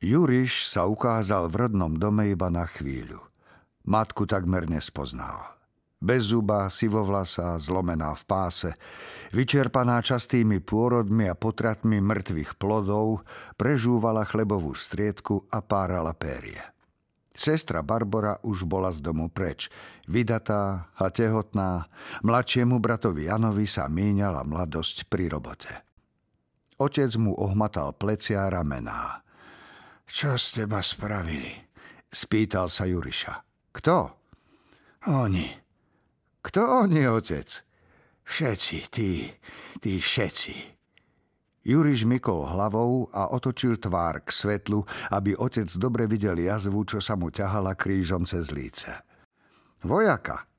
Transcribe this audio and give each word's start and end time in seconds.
Juriš 0.00 0.72
sa 0.72 0.88
ukázal 0.88 1.52
v 1.52 1.68
rodnom 1.68 1.92
dome 1.92 2.32
iba 2.32 2.48
na 2.48 2.64
chvíľu. 2.64 3.20
Matku 3.84 4.24
takmer 4.24 4.64
nespoznal. 4.64 5.60
Bez 6.00 6.32
zuba, 6.32 6.72
sivovlasá, 6.72 7.60
zlomená 7.60 8.16
v 8.16 8.24
páse, 8.24 8.70
vyčerpaná 9.36 10.00
častými 10.00 10.64
pôrodmi 10.64 11.28
a 11.28 11.36
potratmi 11.36 12.00
mŕtvych 12.00 12.56
plodov, 12.56 13.28
prežúvala 13.60 14.24
chlebovú 14.24 14.72
striedku 14.72 15.44
a 15.52 15.60
párala 15.60 16.16
périe. 16.16 16.64
Sestra 17.36 17.84
Barbara 17.84 18.40
už 18.40 18.64
bola 18.64 18.96
z 18.96 19.04
domu 19.04 19.28
preč, 19.28 19.68
vydatá 20.08 20.88
a 20.96 21.12
tehotná, 21.12 21.92
mladšiemu 22.24 22.80
bratovi 22.80 23.28
Janovi 23.28 23.68
sa 23.68 23.84
míňala 23.84 24.48
mladosť 24.48 25.12
pri 25.12 25.28
robote. 25.28 25.72
Otec 26.80 27.12
mu 27.20 27.36
ohmatal 27.36 27.92
plecia 27.92 28.48
a 28.48 28.52
ramená. 28.52 29.20
Čo 30.10 30.34
z 30.34 30.62
teba 30.62 30.82
spravili? 30.82 31.54
Spýtal 32.10 32.66
sa 32.66 32.82
Juriša. 32.82 33.34
Kto? 33.70 33.96
Oni. 35.06 35.46
Kto 36.42 36.60
oni, 36.82 37.06
otec? 37.06 37.46
Všetci, 38.26 38.76
tí, 38.90 39.30
tí 39.78 40.02
všetci. 40.02 40.54
Juriš 41.62 42.08
mykol 42.10 42.50
hlavou 42.50 43.06
a 43.14 43.30
otočil 43.30 43.78
tvár 43.78 44.26
k 44.26 44.34
svetlu, 44.34 44.82
aby 45.14 45.38
otec 45.38 45.70
dobre 45.78 46.10
videl 46.10 46.42
jazvu, 46.42 46.82
čo 46.88 46.98
sa 46.98 47.14
mu 47.14 47.30
ťahala 47.30 47.78
krížom 47.78 48.26
cez 48.26 48.50
líce. 48.50 48.90
Vojaka. 49.86 50.50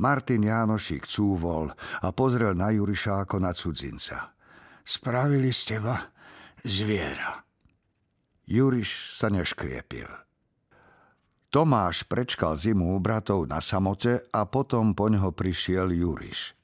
Martin 0.00 0.48
Jánošik 0.48 1.04
cúvol 1.04 1.68
a 2.00 2.08
pozrel 2.16 2.56
na 2.56 2.72
Juriša 2.72 3.28
ako 3.28 3.36
na 3.36 3.52
cudzinca. 3.52 4.32
Spravili 4.80 5.52
ste 5.52 5.76
ma 5.76 6.00
zviera. 6.64 7.51
Juriš 8.46 9.14
sa 9.14 9.30
neškriepil. 9.30 10.10
Tomáš 11.52 12.08
prečkal 12.08 12.56
zimu 12.56 12.96
u 12.96 12.98
bratov 12.98 13.44
na 13.44 13.60
samote 13.60 14.24
a 14.32 14.48
potom 14.48 14.96
po 14.96 15.12
neho 15.12 15.30
prišiel 15.36 15.92
Juriš. 15.92 16.56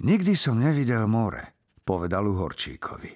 Nikdy 0.00 0.32
som 0.32 0.56
nevidel 0.56 1.04
more, 1.04 1.54
povedal 1.84 2.24
Uhorčíkovi. 2.24 3.12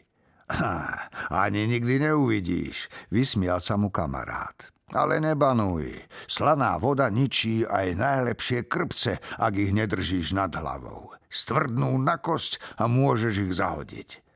Ani 1.32 1.64
nikdy 1.64 2.10
neuvidíš, 2.10 2.92
vysmial 3.08 3.64
sa 3.64 3.80
mu 3.80 3.88
kamarát. 3.88 4.68
Ale 4.92 5.24
nebanuj, 5.24 6.04
slaná 6.28 6.76
voda 6.76 7.08
ničí 7.08 7.64
aj 7.64 7.96
najlepšie 7.96 8.68
krpce, 8.68 9.16
ak 9.40 9.56
ich 9.56 9.72
nedržíš 9.72 10.36
nad 10.36 10.52
hlavou. 10.52 11.16
Stvrdnú 11.32 11.96
na 11.96 12.20
kosť 12.20 12.60
a 12.76 12.84
môžeš 12.84 13.48
ich 13.48 13.52
zahodiť. 13.56 14.31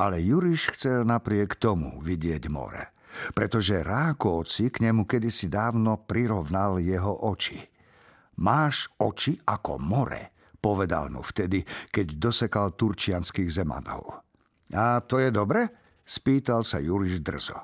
Ale 0.00 0.24
Juriš 0.24 0.72
chcel 0.72 1.04
napriek 1.04 1.60
tomu 1.60 2.00
vidieť 2.00 2.48
more, 2.48 2.96
pretože 3.36 3.84
Rákovci 3.84 4.72
k 4.72 4.88
nemu 4.88 5.04
kedysi 5.04 5.52
dávno 5.52 6.08
prirovnal 6.08 6.80
jeho 6.80 7.28
oči. 7.28 7.60
Máš 8.40 8.88
oči 8.96 9.36
ako 9.44 9.76
more, 9.76 10.32
povedal 10.56 11.12
mu 11.12 11.20
vtedy, 11.20 11.60
keď 11.92 12.16
dosekal 12.16 12.72
turčianských 12.72 13.52
zemanov. 13.52 14.24
A 14.72 15.04
to 15.04 15.20
je 15.20 15.28
dobre? 15.28 15.68
spýtal 16.10 16.64
sa 16.64 16.80
Juriš 16.80 17.20
drzo. 17.20 17.60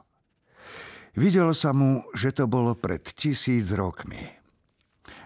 Videl 1.17 1.51
sa 1.57 1.73
mu, 1.73 2.05
že 2.13 2.37
to 2.37 2.45
bolo 2.45 2.77
pred 2.77 3.01
tisíc 3.03 3.73
rokmi. 3.73 4.23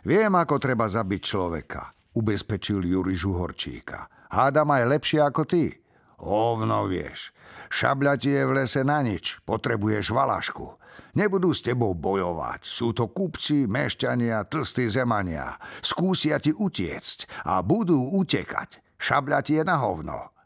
Viem, 0.07 0.33
ako 0.39 0.57
treba 0.63 0.87
zabiť 0.87 1.21
človeka, 1.21 2.15
ubezpečil 2.15 2.87
Juriš 2.87 3.27
Uhorčíka. 3.27 4.31
Hádam 4.31 4.71
aj 4.71 4.85
lepšie 4.87 5.21
ako 5.21 5.43
ty. 5.45 5.75
Hovno 6.21 6.85
vieš. 6.85 7.33
Šabľa 7.73 8.21
ti 8.21 8.37
je 8.37 8.45
v 8.45 8.53
lese 8.61 8.85
na 8.85 9.01
nič. 9.01 9.41
Potrebuješ 9.49 10.13
valašku. 10.13 10.77
Nebudú 11.17 11.51
s 11.57 11.65
tebou 11.65 11.97
bojovať. 11.97 12.61
Sú 12.63 12.93
to 12.93 13.09
kupci, 13.09 13.65
mešťania, 13.65 14.45
tlstí 14.47 14.87
zemania. 14.93 15.57
Skúsia 15.81 16.37
ti 16.37 16.53
utiecť 16.53 17.49
a 17.49 17.65
budú 17.65 17.99
utekať. 18.21 19.01
Šabľa 19.01 19.39
ti 19.41 19.57
je 19.57 19.65
na 19.65 19.81
hovno. 19.81 20.37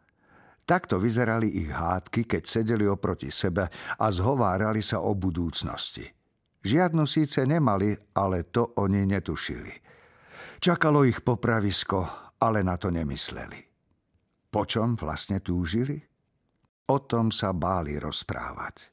Takto 0.65 0.97
vyzerali 0.97 1.61
ich 1.61 1.69
hádky, 1.69 2.25
keď 2.25 2.43
sedeli 2.49 2.89
oproti 2.89 3.29
sebe 3.29 3.69
a 4.01 4.07
zhovárali 4.09 4.81
sa 4.81 5.05
o 5.05 5.13
budúcnosti. 5.13 6.09
Žiadnu 6.65 7.05
síce 7.05 7.45
nemali, 7.45 7.93
ale 8.17 8.49
to 8.49 8.73
oni 8.81 9.05
netušili. 9.05 9.75
Čakalo 10.65 11.05
ich 11.05 11.21
popravisko, 11.21 12.33
ale 12.41 12.65
na 12.65 12.81
to 12.81 12.89
nemysleli. 12.89 13.74
Po 14.55 14.63
čom 14.63 14.95
vlastne 14.95 15.43
túžili? 15.43 15.99
O 16.87 17.03
tom 17.03 17.35
sa 17.35 17.51
báli 17.51 17.99
rozprávať. 17.99 18.87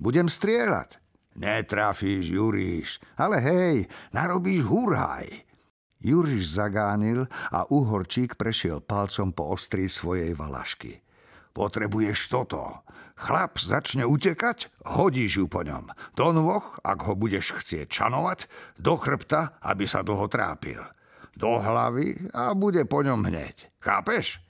Budem 0.00 0.24
strieľať. 0.24 0.96
Netrafíš, 1.36 2.32
Juríš, 2.32 2.96
ale 3.20 3.44
hej, 3.44 3.76
narobíš 4.16 4.64
hurhaj. 4.64 5.28
Juriš 6.00 6.56
zagánil 6.56 7.28
a 7.52 7.68
uhorčík 7.68 8.40
prešiel 8.40 8.80
palcom 8.80 9.36
po 9.36 9.52
ostrí 9.52 9.84
svojej 9.84 10.32
valašky. 10.32 11.04
Potrebuješ 11.52 12.32
toto. 12.32 12.80
Chlap 13.20 13.60
začne 13.60 14.08
utekať, 14.08 14.72
hodíš 14.96 15.44
ju 15.44 15.46
po 15.48 15.60
ňom. 15.60 15.92
Do 16.16 16.32
nôh, 16.32 16.64
ak 16.80 17.04
ho 17.04 17.12
budeš 17.12 17.52
chcieť 17.60 17.92
čanovať, 17.92 18.48
do 18.80 18.96
chrbta, 18.96 19.60
aby 19.60 19.84
sa 19.84 20.00
dlho 20.00 20.24
trápil. 20.32 20.80
Do 21.36 21.60
hlavy 21.60 22.32
a 22.32 22.56
bude 22.56 22.88
po 22.88 23.04
ňom 23.04 23.28
hneď. 23.28 23.68
Chápeš? 23.84 24.45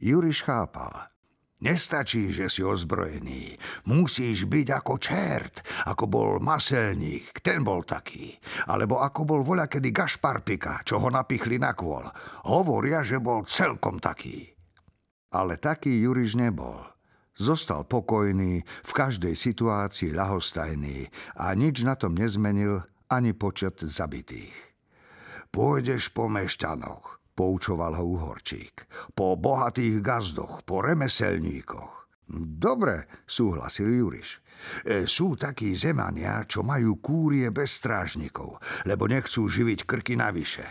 Juriš 0.00 0.48
chápal. 0.48 1.12
Nestačí, 1.60 2.32
že 2.32 2.48
si 2.48 2.64
ozbrojený. 2.64 3.60
Musíš 3.84 4.48
byť 4.48 4.66
ako 4.80 4.94
čert, 4.96 5.60
ako 5.84 6.04
bol 6.08 6.30
maselník, 6.40 7.44
ten 7.44 7.60
bol 7.60 7.84
taký. 7.84 8.32
Alebo 8.64 8.96
ako 9.04 9.20
bol 9.28 9.40
voľa 9.44 9.68
kedy 9.68 9.92
Gašparpika, 9.92 10.80
čo 10.88 11.04
ho 11.04 11.12
napichli 11.12 11.60
na 11.60 11.76
kôl. 11.76 12.08
Hovoria, 12.48 13.04
že 13.04 13.20
bol 13.20 13.44
celkom 13.44 14.00
taký. 14.00 14.48
Ale 15.36 15.60
taký 15.60 15.92
Juriš 16.00 16.40
nebol. 16.40 16.80
Zostal 17.36 17.84
pokojný, 17.84 18.64
v 18.64 18.92
každej 18.96 19.36
situácii 19.36 20.16
ľahostajný 20.16 21.12
a 21.36 21.52
nič 21.52 21.84
na 21.84 21.92
tom 21.92 22.16
nezmenil 22.16 22.88
ani 23.12 23.36
počet 23.36 23.84
zabitých. 23.84 24.56
Pôjdeš 25.52 26.08
po 26.16 26.24
mešťanoch, 26.32 27.19
poučoval 27.40 27.96
ho 27.96 28.04
Uhorčík. 28.04 28.84
Po 29.16 29.32
bohatých 29.40 30.04
gazdoch, 30.04 30.60
po 30.68 30.84
remeselníkoch. 30.84 32.12
Dobre, 32.60 33.24
súhlasil 33.24 33.88
Juriš. 33.88 34.44
E, 34.84 35.08
sú 35.08 35.40
takí 35.40 35.72
zemania, 35.72 36.44
čo 36.44 36.60
majú 36.60 37.00
kúrie 37.00 37.48
bez 37.48 37.80
strážnikov, 37.80 38.60
lebo 38.84 39.08
nechcú 39.08 39.48
živiť 39.48 39.88
krky 39.88 40.20
navyše. 40.20 40.68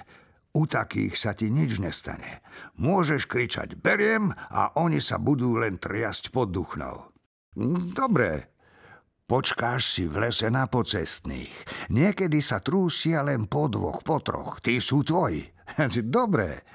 U 0.53 0.69
takých 0.69 1.18
sa 1.18 1.34
ti 1.34 1.50
nič 1.50 1.81
nestane. 1.81 2.46
Môžeš 2.78 3.25
kričať 3.25 3.74
beriem 3.74 4.30
a 4.53 4.78
oni 4.78 5.01
sa 5.01 5.18
budú 5.18 5.57
len 5.57 5.81
triasť 5.81 6.30
pod 6.30 6.53
duchnou. 6.53 7.09
Dobre, 7.97 8.59
Počkáš 9.30 9.94
si 9.94 10.03
v 10.09 10.25
lese 10.25 10.50
na 10.50 10.66
pocestných. 10.66 11.53
Niekedy 11.94 12.41
sa 12.41 12.66
trúsia 12.66 13.22
len 13.22 13.46
po 13.46 13.69
dvoch, 13.69 14.01
po 14.01 14.18
troch. 14.25 14.57
Tí 14.57 14.81
sú 14.81 15.06
tvoji. 15.06 15.46
Dobre. 16.09 16.66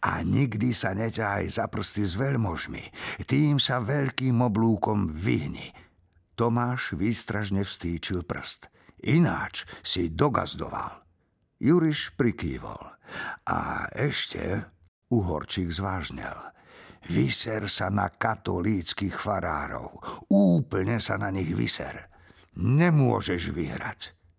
A 0.00 0.24
nikdy 0.24 0.72
sa 0.72 0.96
neťahaj 0.96 1.60
za 1.60 1.68
prsty 1.68 2.02
s 2.08 2.16
veľmožmi. 2.16 2.84
Tým 3.28 3.60
sa 3.60 3.84
veľkým 3.84 4.40
oblúkom 4.40 5.12
vyhni. 5.12 5.72
Tomáš 6.36 6.96
výstražne 6.96 7.64
vstýčil 7.64 8.24
prst. 8.24 8.72
Ináč 9.04 9.68
si 9.84 10.08
dogazdoval. 10.08 11.04
Juriš 11.60 12.16
prikývol. 12.16 12.96
A 13.48 13.88
ešte 13.92 14.64
Uhorčík 15.12 15.70
zvážnel. 15.70 16.34
Vyser 17.06 17.70
sa 17.70 17.86
na 17.92 18.10
katolíckých 18.10 19.14
farárov. 19.14 20.02
Úplne 20.26 20.98
sa 20.98 21.14
na 21.14 21.30
nich 21.30 21.54
vyser. 21.54 22.10
Nemôžeš 22.58 23.54
vyhrať. 23.54 24.15